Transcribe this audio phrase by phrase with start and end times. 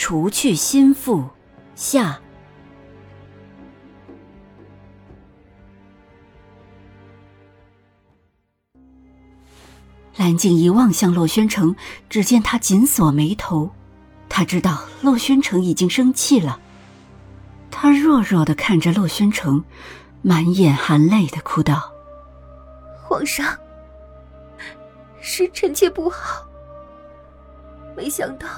[0.00, 1.28] 除去心腹，
[1.74, 2.18] 下。
[10.16, 11.76] 蓝静怡望向洛宣城，
[12.08, 13.70] 只见他紧锁眉头。
[14.30, 16.58] 他知道洛宣城已经生气了。
[17.70, 19.62] 他弱弱的看着洛宣城，
[20.22, 21.92] 满眼含泪的哭道
[23.04, 23.54] ：“皇上，
[25.20, 26.48] 是臣妾不好，
[27.94, 28.48] 没想到。”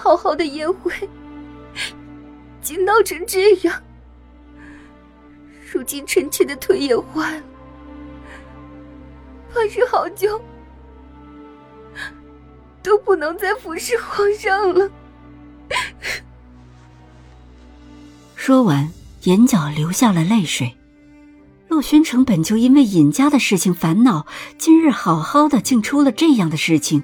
[0.00, 0.92] 好好的宴会，
[2.62, 3.82] 竟闹成这样。
[5.72, 7.42] 如今臣妾的腿也坏了，
[9.52, 10.40] 怕是好久
[12.80, 14.88] 都不能再服侍皇上了。
[18.36, 18.90] 说完，
[19.24, 20.76] 眼角流下了泪水。
[21.66, 27.02] 洛宣城本就因为尹家的事情烦恼，今日好好的，竟出了这样的事情。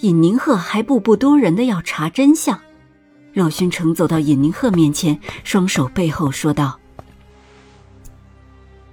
[0.00, 2.58] 尹宁鹤还步步多人的要查真相，
[3.34, 6.80] 洛宣城走到尹宁鹤面前，双手背后说道：“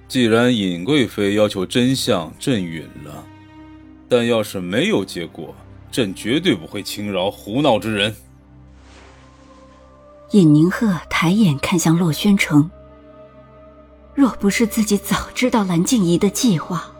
[0.06, 3.24] 既然尹贵妃要求真相，朕允了。
[4.06, 5.54] 但要是没有结果，
[5.90, 8.14] 朕绝对不会轻饶胡闹之人。”
[10.32, 12.70] 尹宁鹤抬眼看向洛宣城，
[14.14, 16.92] 若不是自己早知道蓝静怡的计划，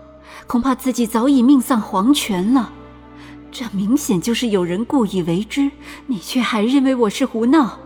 [0.46, 2.72] 恐怕自己早已命丧黄泉了。
[3.50, 5.70] 这明显就是有人故意为之，
[6.06, 7.78] 你却还认为我是胡闹？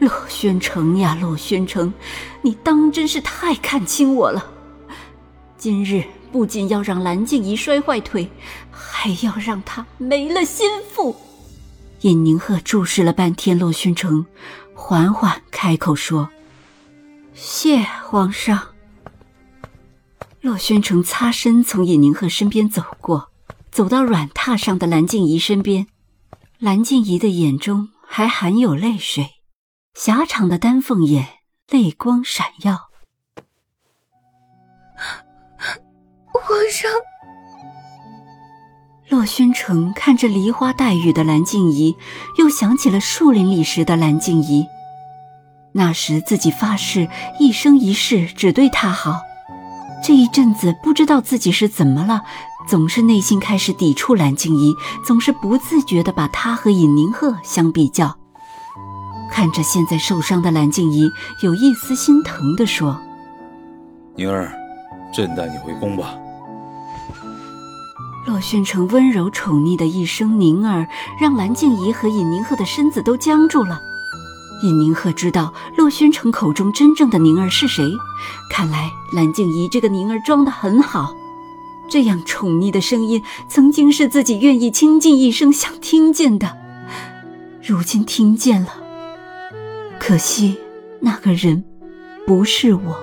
[0.00, 1.92] 洛宣城呀，洛宣城，
[2.42, 4.44] 你当真是太看清我了！
[5.56, 8.28] 今日不仅要让蓝静怡摔坏腿，
[8.70, 11.14] 还要让她没了心腹。
[12.00, 14.26] 尹宁鹤注视了半天洛宣城，
[14.74, 16.28] 缓缓开口说
[17.32, 18.60] ：“谢皇上。”
[20.42, 23.28] 洛宣城擦身从尹宁鹤身边走过。
[23.72, 25.86] 走到软榻上的蓝静怡身边，
[26.58, 29.30] 蓝静怡的眼中还含有泪水，
[29.94, 31.26] 狭长的丹凤眼
[31.70, 32.90] 泪光闪耀。
[36.34, 36.90] 皇上，
[39.08, 41.96] 洛宣城看着梨花带雨的蓝静怡，
[42.36, 44.66] 又想起了树林里时的蓝静怡。
[45.72, 47.08] 那时自己发誓
[47.40, 49.22] 一生一世只对她好，
[50.04, 52.22] 这一阵子不知道自己是怎么了。
[52.66, 54.74] 总是内心开始抵触蓝静怡，
[55.04, 58.16] 总是不自觉地把她和尹宁鹤相比较。
[59.30, 61.10] 看着现在受伤的蓝静怡，
[61.42, 63.00] 有一丝心疼地说
[64.14, 64.52] ：“宁儿，
[65.12, 66.14] 朕带你回宫吧。”
[68.26, 70.86] 洛宣城温柔宠溺的一声“宁儿”，
[71.20, 73.80] 让蓝静怡和尹宁鹤的身子都僵住了。
[74.62, 77.90] 尹宁鹤知道洛宣城口中真正的宁儿是谁，
[78.48, 81.12] 看来蓝静怡这个宁儿装得很好。
[81.92, 86.56] 这样宠溺的声音，曾经是自己愿意倾尽一生想听见的，
[87.62, 88.82] 如今听见了。
[89.98, 90.56] 可惜
[91.00, 91.62] 那个人
[92.26, 92.98] 不是我，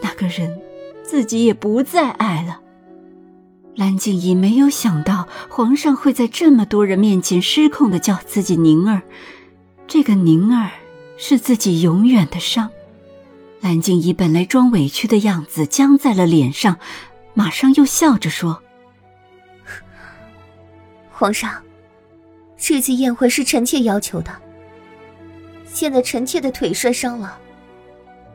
[0.00, 0.56] 那个人
[1.02, 2.60] 自己也不再爱了。
[3.74, 9.02] 蓝静怡没有想到皇上会在这么多人面前失控的叫自己宁儿，
[9.88, 10.70] 这个宁儿
[11.16, 12.70] 是自己永远的伤。
[13.60, 16.78] 蓝静怡本来装委屈的样子僵在了脸上。
[17.34, 18.60] 马上又笑着说
[21.10, 21.62] ：“皇上，
[22.56, 24.36] 这次宴会是臣妾要求的。
[25.66, 27.38] 现在臣妾的腿摔伤了，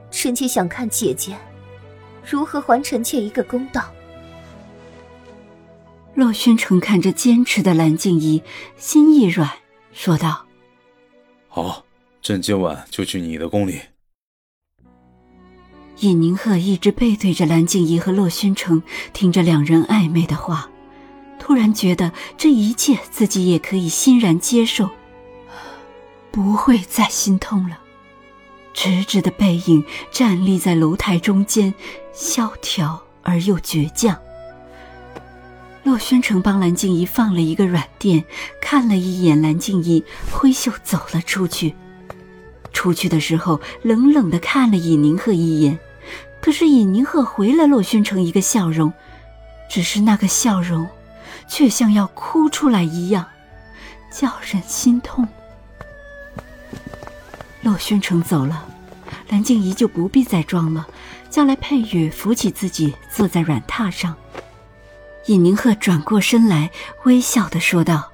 [0.10, 1.38] 臣妾想看姐姐
[2.26, 3.94] 如何还臣妾一个公道。”
[6.16, 8.44] 洛宣城看着坚持的蓝静怡，
[8.78, 9.50] 心一软，
[9.92, 10.46] 说道
[11.50, 11.84] ：“好，
[12.22, 13.82] 朕今晚就去你的宫里。”
[16.04, 18.84] 尹宁鹤一直背对着蓝静怡和洛宣城，
[19.14, 20.70] 听着两人暧昧的话，
[21.40, 24.90] 突然觉得这一切自己也可以欣然接受，
[26.30, 27.80] 不会再心痛了。
[28.74, 31.74] 直直的背影站立在楼台中间，
[32.12, 34.18] 萧条而又倔强。
[35.84, 38.26] 洛宣城帮蓝静怡放了一个软垫，
[38.62, 40.04] 看了一眼蓝静怡，
[40.34, 41.74] 挥袖走了出去。
[42.74, 45.78] 出去的时候，冷冷的看了尹宁鹤一眼，
[46.44, 48.92] 可是尹宁鹤回了洛宣城一个笑容，
[49.70, 50.86] 只是那个笑容，
[51.48, 53.26] 却像要哭出来一样，
[54.12, 55.26] 叫人心痛。
[57.62, 58.68] 洛宣城走了，
[59.30, 60.86] 蓝静怡就不必再装了，
[61.30, 64.14] 叫来佩玉扶起自己，坐在软榻上。
[65.28, 66.70] 尹宁鹤转过身来，
[67.06, 68.12] 微笑的说道：“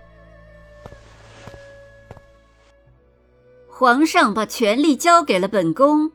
[3.68, 6.12] 皇上把权力交给了本宫，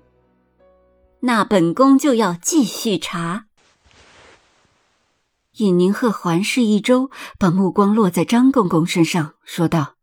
[1.24, 3.46] 那本宫就要继续查。”
[5.58, 9.94] 尹宁鹤环视一周，把目光落在张公公身上，说道：“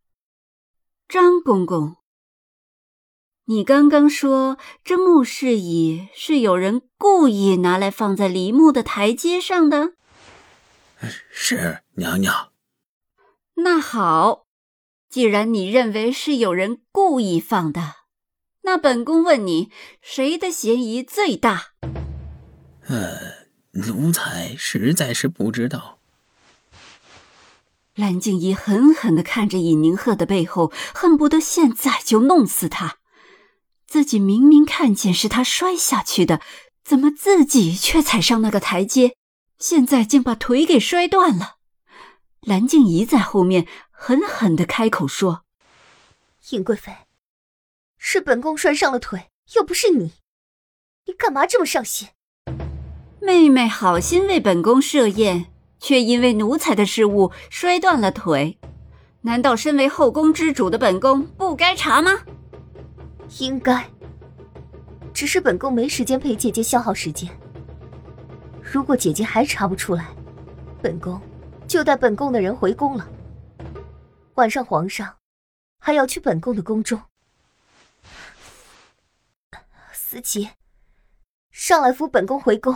[1.10, 1.98] 张公公，
[3.46, 9.94] 你刚刚说这木室椅是有人故意拿来放在梨木的台阶上的？”
[11.30, 12.52] 是娘娘。
[13.56, 14.46] 那好，
[15.10, 17.96] 既然你认为是有人故意放的，
[18.64, 19.72] 那本宫问你，
[20.02, 21.74] 谁的嫌疑最大？
[22.88, 26.00] 呃，奴才实在是不知道。
[27.96, 32.98] 蓝静怡狠狠的看着尹宁鹤的背后，恨不得现在就弄死他。
[33.86, 36.40] 自己明明看见是他摔下去的，
[36.84, 39.16] 怎么自己却踩上那个台阶？
[39.60, 41.58] 现在竟把腿给摔断了，
[42.42, 45.44] 蓝静怡在后面狠狠的开口说
[46.52, 46.92] ：“尹贵妃，
[48.04, 50.14] 是本宫摔伤了腿，又不是你，
[51.06, 52.10] 你干嘛这么上心？”
[53.22, 55.46] 妹妹好心为本宫设宴，
[55.80, 58.58] 却因为奴才的失误摔断了腿，
[59.22, 62.12] 难道身为后宫之主的本宫不该查吗？
[63.38, 63.88] 应该，
[65.14, 67.30] 只是本宫没时间陪姐姐消耗时间。
[68.60, 70.08] 如果姐姐还查不出来，
[70.82, 71.22] 本宫
[71.68, 73.08] 就带本宫的人回宫了。
[74.34, 75.18] 晚上皇上
[75.78, 77.00] 还要去本宫的宫中。
[80.12, 80.50] 思琪，
[81.54, 82.76] 上来扶本宫回宫。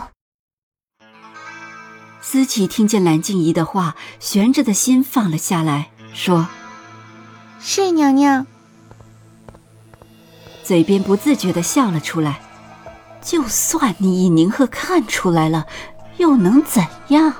[2.22, 6.48] 思琪听见蓝静怡的话，悬着的心放了下来，说
[7.60, 8.46] ：“是娘娘。”
[10.64, 12.40] 嘴边不自觉的笑了出来。
[13.20, 15.66] 就算你以宁鹤看出来了，
[16.16, 17.34] 又能怎样？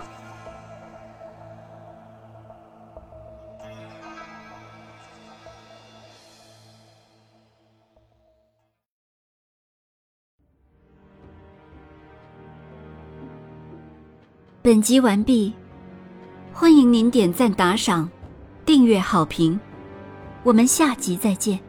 [14.66, 15.52] 本集完毕，
[16.52, 18.10] 欢迎您点赞、打赏、
[18.64, 19.60] 订阅、好评，
[20.42, 21.60] 我们下集再见。